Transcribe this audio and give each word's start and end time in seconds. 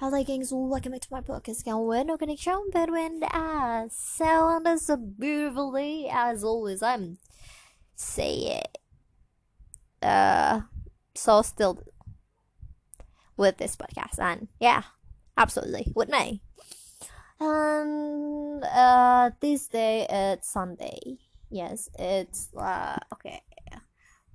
Hello 0.00 0.22
guys, 0.22 0.52
welcome 0.52 0.92
back 0.92 1.00
to 1.00 1.08
my 1.10 1.20
podcast 1.22 1.62
again 1.62 1.82
with 1.82 2.06
no 2.06 2.16
connection 2.16 2.70
between 2.72 3.20
us. 3.24 3.96
Sound 3.96 4.80
so 4.80 4.96
beautifully 4.96 6.08
as 6.08 6.44
always. 6.44 6.84
I'm 6.84 7.18
saying 7.96 8.62
uh 10.00 10.60
so 11.16 11.42
still 11.42 11.82
with 13.36 13.56
this 13.56 13.74
podcast 13.74 14.20
and 14.20 14.46
yeah, 14.60 14.82
absolutely 15.36 15.90
with 15.96 16.08
me. 16.08 16.42
And 17.40 18.62
uh 18.62 19.32
this 19.40 19.66
day 19.66 20.06
it's 20.08 20.48
Sunday. 20.48 21.18
Yes, 21.50 21.90
it's 21.98 22.54
uh 22.56 22.98
okay. 23.14 23.42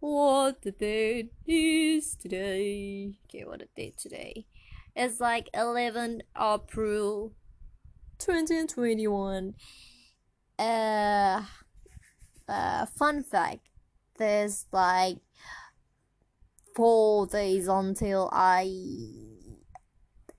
What 0.00 0.60
the 0.62 0.72
date 0.72 1.30
is 1.46 2.16
today? 2.16 3.14
Okay, 3.28 3.44
what 3.44 3.60
the 3.60 3.68
date 3.76 3.96
today? 3.96 4.46
It's 4.94 5.20
like 5.20 5.48
11 5.54 6.22
April 6.36 7.32
2021. 8.18 9.54
Uh, 10.58 11.42
uh, 12.48 12.86
fun 12.86 13.22
fact 13.22 13.60
there's 14.18 14.66
like 14.70 15.18
four 16.74 17.26
days 17.26 17.66
until 17.68 18.28
I 18.32 18.70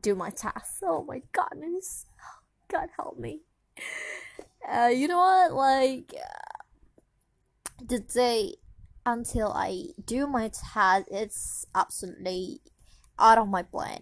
do 0.00 0.14
my 0.14 0.30
task. 0.30 0.82
Oh 0.82 1.04
my 1.04 1.22
goodness. 1.32 2.06
God 2.68 2.88
help 2.96 3.18
me. 3.18 3.40
Uh, 4.68 4.86
you 4.86 5.08
know 5.08 5.18
what? 5.18 5.52
Like, 5.52 6.14
uh, 6.14 7.84
the 7.84 7.98
day 7.98 8.54
until 9.04 9.52
I 9.52 9.88
do 10.04 10.26
my 10.26 10.48
task, 10.48 11.06
it's 11.10 11.66
absolutely 11.74 12.60
out 13.18 13.38
of 13.38 13.48
my 13.48 13.62
plan. 13.62 14.00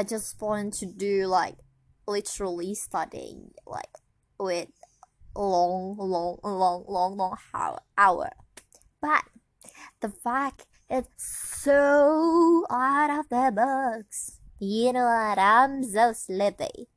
I 0.00 0.02
just 0.02 0.40
want 0.40 0.72
to 0.80 0.86
do 0.86 1.26
like 1.26 1.56
literally 2.08 2.74
studying 2.74 3.50
like 3.66 3.92
with 4.38 4.68
long, 5.36 5.94
long, 5.98 6.38
long, 6.42 6.84
long, 6.88 7.18
long 7.18 7.36
hour. 7.98 8.30
But 9.02 9.24
the 10.00 10.08
fact 10.08 10.64
is 10.88 11.04
so 11.18 12.64
out 12.70 13.10
of 13.10 13.28
the 13.28 13.52
box. 13.54 14.38
You 14.58 14.94
know 14.94 15.04
what? 15.04 15.38
I'm 15.38 15.84
so 15.84 16.14
sleepy. 16.14 16.88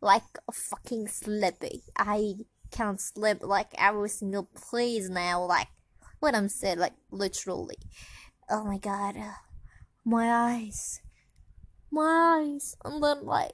Like 0.00 0.24
fucking 0.52 1.06
sleepy. 1.06 1.84
I 1.96 2.38
can't 2.72 3.00
sleep 3.00 3.38
like 3.42 3.70
every 3.78 4.08
single 4.08 4.48
place 4.52 5.08
now. 5.08 5.44
Like 5.44 5.68
what 6.18 6.34
I'm 6.34 6.48
saying, 6.48 6.80
like 6.80 6.94
literally. 7.12 7.78
Oh 8.50 8.64
my 8.64 8.78
god. 8.78 9.14
My 10.04 10.56
eyes 10.56 11.02
my 11.90 12.40
eyes 12.40 12.76
and 12.84 13.02
then 13.02 13.24
like 13.24 13.52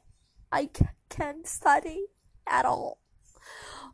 I 0.53 0.71
can't 1.09 1.47
study 1.47 2.07
at 2.47 2.65
all. 2.65 2.99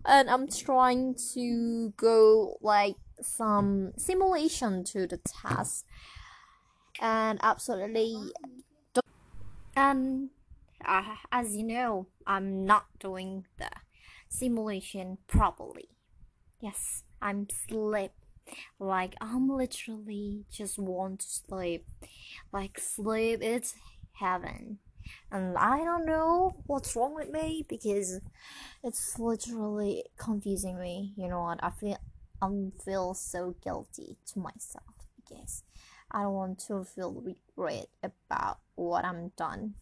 And 0.04 0.30
I'm 0.30 0.48
trying 0.48 1.14
to 1.34 1.92
go 1.96 2.58
like 2.60 2.96
some 3.22 3.92
simulation 3.96 4.84
to 4.84 5.06
the 5.06 5.18
test 5.18 5.84
and 7.00 7.38
absolutely 7.42 8.16
and 9.76 10.30
uh, 10.84 11.16
as 11.30 11.54
you 11.54 11.64
know 11.64 12.06
I'm 12.26 12.64
not 12.64 12.86
doing 12.98 13.44
the 13.58 13.70
simulation 14.28 15.18
properly. 15.26 15.88
Yes 16.60 17.04
I'm 17.20 17.48
sleep 17.68 18.12
like 18.78 19.14
I'm 19.20 19.48
literally 19.48 20.44
just 20.50 20.78
want 20.78 21.20
to 21.20 21.26
sleep. 21.28 21.86
Like 22.52 22.78
sleep 22.78 23.40
it's 23.42 23.74
heaven. 24.20 24.78
And 25.32 25.56
I 25.56 25.78
don't 25.78 26.06
know 26.06 26.62
what's 26.66 26.94
wrong 26.94 27.14
with 27.14 27.30
me 27.30 27.64
because 27.68 28.20
it's 28.84 29.18
literally 29.18 30.04
confusing 30.16 30.78
me. 30.78 31.14
You 31.16 31.28
know 31.28 31.40
what? 31.40 31.62
I 31.62 31.70
feel 31.70 31.98
I 32.42 32.48
feel 32.84 33.14
so 33.14 33.54
guilty 33.62 34.16
to 34.32 34.38
myself 34.38 34.94
because 35.16 35.64
I 36.10 36.22
don't 36.22 36.34
want 36.34 36.58
to 36.68 36.84
feel 36.84 37.12
regret 37.12 37.86
about 38.02 38.58
what 38.76 39.04
I'm 39.04 39.32
done. 39.36 39.74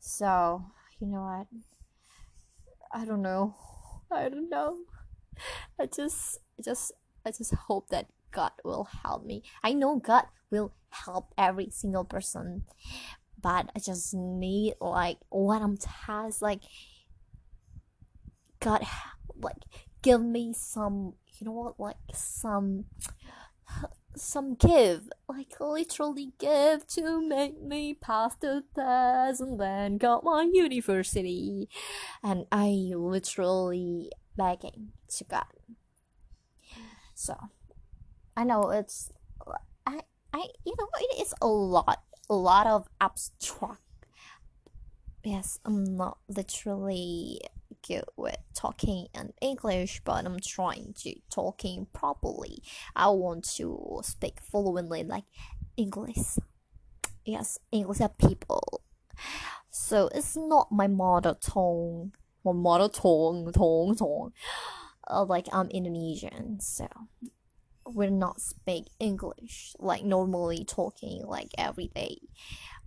So, 0.00 0.64
you 1.00 1.08
know 1.08 1.22
what? 1.22 1.46
I 2.92 3.04
don't 3.04 3.22
know. 3.22 3.54
I 4.10 4.28
don't 4.28 4.48
know. 4.48 4.78
I 5.78 5.86
just 5.86 6.38
I 6.58 6.62
just 6.62 6.92
I 7.24 7.30
just 7.30 7.54
hope 7.54 7.88
that 7.90 8.06
God 8.30 8.52
will 8.64 8.88
help 9.04 9.24
me. 9.24 9.42
I 9.62 9.72
know 9.72 9.98
God 9.98 10.24
will 10.50 10.72
help 10.90 11.32
every 11.36 11.68
single 11.70 12.04
person, 12.04 12.64
but 13.40 13.70
I 13.74 13.78
just 13.78 14.14
need 14.14 14.74
like 14.80 15.18
what 15.28 15.62
I'm 15.62 15.76
tasked 15.76 16.42
like 16.42 16.62
God 18.60 18.84
like 19.40 19.62
give 20.02 20.20
me 20.20 20.52
some 20.52 21.14
you 21.38 21.46
know 21.46 21.52
what 21.52 21.80
like 21.80 21.96
some 22.14 22.84
some 24.16 24.54
give 24.54 25.08
like 25.28 25.60
literally 25.60 26.32
give 26.38 26.86
to 26.88 27.20
make 27.20 27.62
me 27.62 27.94
pass 27.94 28.34
the 28.36 28.64
test 28.74 29.40
and 29.40 29.60
then 29.60 29.96
got 29.96 30.24
my 30.24 30.48
university. 30.52 31.68
And 32.22 32.46
I 32.50 32.92
literally 32.94 34.10
begging 34.36 34.88
to 35.16 35.24
God. 35.24 35.44
So 37.14 37.36
I 38.36 38.44
know 38.44 38.70
it's 38.70 39.12
I 39.86 40.00
I 40.32 40.46
you 40.64 40.74
know 40.78 40.88
it 41.00 41.22
is 41.22 41.34
a 41.40 41.46
lot 41.46 42.02
a 42.28 42.34
lot 42.34 42.66
of 42.66 42.88
abstract. 43.00 43.82
Yes, 45.24 45.58
I'm 45.64 45.96
not 45.96 46.18
literally 46.28 47.40
good 47.86 48.04
with 48.16 48.36
talking 48.54 49.08
in 49.14 49.32
English, 49.40 50.00
but 50.04 50.24
I'm 50.24 50.40
trying 50.40 50.94
to 51.00 51.14
talking 51.30 51.86
properly. 51.92 52.62
I 52.94 53.08
want 53.10 53.44
to 53.56 54.00
speak 54.02 54.40
fluently 54.40 55.04
like 55.04 55.24
English. 55.76 56.38
Yes, 57.24 57.58
English 57.72 58.00
people. 58.18 58.82
So 59.70 60.08
it's 60.14 60.36
not 60.36 60.72
my 60.72 60.86
mother 60.86 61.36
tongue. 61.40 62.12
My 62.44 62.52
mother 62.52 62.88
tongue, 62.88 63.50
tongue, 63.52 63.96
tongue. 63.96 64.32
Uh, 65.10 65.24
like 65.24 65.46
I'm 65.54 65.70
Indonesian, 65.70 66.60
so 66.60 66.86
will 67.94 68.10
not 68.10 68.40
speak 68.40 68.86
English 68.98 69.74
like 69.78 70.04
normally 70.04 70.64
talking 70.64 71.24
like 71.26 71.50
every 71.56 71.88
day. 71.94 72.18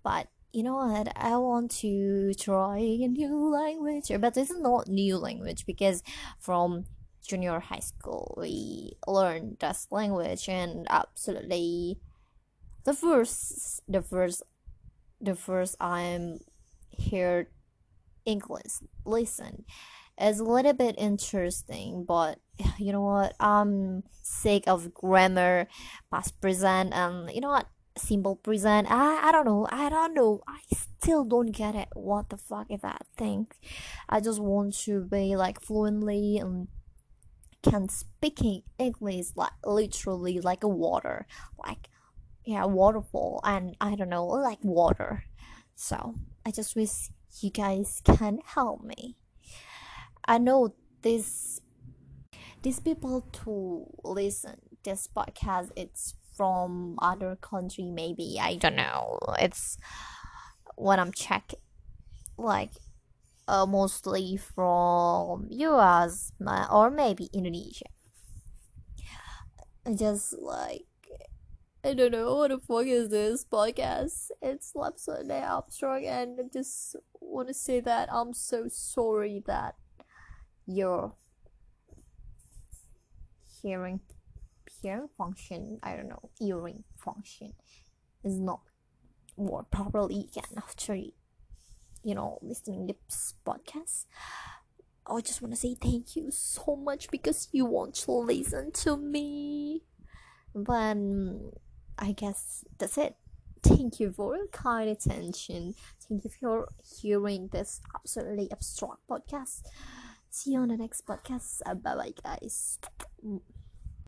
But 0.03 0.28
you 0.53 0.63
know 0.63 0.75
what? 0.75 1.12
I 1.16 1.38
want 1.38 1.72
to 1.81 2.34
try 2.34 2.78
a 2.78 3.07
new 3.07 3.50
language, 3.50 4.11
but 4.19 4.38
it's 4.38 4.51
not 4.51 4.88
new 4.88 5.17
language 5.17 5.66
because 5.66 6.03
from 6.40 6.85
junior 7.25 7.59
high 7.59 7.79
school 7.79 8.35
we 8.38 8.94
learned 9.07 9.57
this 9.59 9.88
language 9.91 10.50
and 10.50 10.88
absolutely 10.90 12.00
the 12.84 12.94
first 12.94 13.79
the 13.88 14.01
first 14.01 14.41
the 15.22 15.35
first 15.35 15.75
I'm 15.79 16.40
here 16.90 17.50
English 18.25 18.81
listen 19.06 19.66
is 20.19 20.40
a 20.40 20.44
little 20.44 20.73
bit 20.73 20.95
interesting, 20.97 22.06
but 22.07 22.40
you 22.79 22.91
know 22.91 23.01
what? 23.01 23.35
Um, 23.39 23.49
I'm 23.49 24.03
sick 24.22 24.67
of 24.67 24.94
grammar, 24.94 25.67
past 26.11 26.39
present, 26.41 26.94
and 26.94 27.31
you 27.31 27.41
know 27.41 27.49
what? 27.49 27.67
Simple 27.97 28.38
present. 28.38 28.88
I 28.89 29.27
I 29.27 29.31
don't 29.31 29.45
know. 29.45 29.67
I 29.69 29.89
don't 29.89 30.13
know. 30.13 30.41
I 30.47 30.59
still 30.72 31.25
don't 31.25 31.51
get 31.51 31.75
it. 31.75 31.89
What 31.94 32.29
the 32.29 32.38
fuck 32.38 32.67
is 32.69 32.81
that 32.81 33.05
thing? 33.17 33.47
I 34.07 34.22
just 34.22 34.39
want 34.39 34.77
to 34.85 35.03
be 35.03 35.35
like 35.35 35.61
fluently 35.61 36.38
and 36.38 36.67
can 37.61 37.89
speaking 37.89 38.63
English 38.79 39.28
like 39.35 39.51
literally 39.66 40.39
like 40.39 40.63
a 40.63 40.67
water, 40.67 41.28
like 41.66 41.89
yeah, 42.43 42.66
waterfall, 42.66 43.41
and 43.43 43.75
I 43.79 43.95
don't 43.95 44.09
know, 44.09 44.25
like 44.25 44.63
water. 44.63 45.25
So 45.75 46.16
I 46.45 46.51
just 46.51 46.75
wish 46.75 47.09
you 47.40 47.49
guys 47.49 48.02
can 48.03 48.40
help 48.46 48.84
me. 48.84 49.17
I 50.25 50.37
know 50.37 50.75
this 51.02 51.60
these 52.61 52.79
people 52.79 53.22
to 53.31 53.85
listen 54.03 54.58
this 54.84 55.08
podcast 55.08 55.69
it's 55.75 56.16
from 56.35 56.96
other 57.02 57.35
country 57.35 57.91
maybe 57.91 58.37
I 58.40 58.55
don't 58.55 58.75
know 58.75 59.19
it's 59.40 59.78
what 60.75 60.99
I'm 60.99 61.11
checking 61.11 61.59
like 62.37 62.72
uh, 63.47 63.66
mostly 63.66 64.37
from 64.37 65.47
US 65.49 66.31
or 66.72 66.90
maybe 66.90 67.29
Indonesia 67.34 67.85
I 69.85 69.93
just 69.93 70.40
like 70.40 70.85
I 71.84 71.96
don't 71.96 72.11
know 72.11 72.35
what 72.35 72.52
the 72.52 72.59
fuck 72.59 72.85
is 72.85 73.09
this 73.09 73.43
podcast. 73.43 74.29
It's 74.40 74.72
absolutely 74.79 75.34
abstract, 75.34 76.05
and 76.05 76.40
I 76.40 76.43
just 76.53 76.96
want 77.19 77.47
to 77.47 77.55
say 77.55 77.79
that 77.79 78.08
I'm 78.13 78.35
so 78.35 78.67
sorry 78.67 79.41
that 79.47 79.73
your 80.67 81.16
hearing 83.61 83.99
hearing 84.81 85.09
function 85.17 85.79
i 85.84 85.96
don't 85.96 86.09
know 86.09 86.29
hearing 86.40 86.84
function 86.97 87.53
is 88.23 88.40
not 88.40 88.61
more 89.37 89.63
properly 89.63 90.28
again 90.31 90.52
after 90.58 90.96
you 90.96 92.16
know 92.16 92.37
listening 92.41 92.87
this 92.87 93.34
podcast 93.46 94.05
I 95.08 95.19
just 95.22 95.41
want 95.41 95.53
to 95.53 95.59
say 95.59 95.75
thank 95.75 96.16
you 96.16 96.29
so 96.31 96.75
much 96.75 97.09
because 97.09 97.49
you 97.52 97.66
want 97.66 97.96
to 97.96 98.11
listen 98.11 98.72
to 98.72 98.96
me. 98.96 99.81
But 100.53 100.97
I 101.97 102.11
guess 102.13 102.63
that's 102.78 102.97
it. 102.97 103.16
Thank 103.63 103.99
you 103.99 104.11
for 104.11 104.37
your 104.37 104.47
kind 104.47 104.90
attention. 104.90 105.75
Thank 106.08 106.23
you 106.23 106.29
for 106.29 106.67
hearing 107.02 107.49
this 107.52 107.81
absolutely 107.96 108.52
abstract 108.52 109.08
podcast. 109.09 109.63
See 110.31 110.53
you 110.53 110.61
on 110.61 110.69
the 110.69 110.78
next 110.78 111.05
podcast. 111.05 111.61
Bye 111.83 111.95
bye, 111.95 112.13
guys. 112.23 112.79